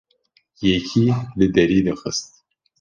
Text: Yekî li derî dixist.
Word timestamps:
Yekî 0.67 1.03
li 1.37 1.47
derî 1.55 1.79
dixist. 1.87 2.25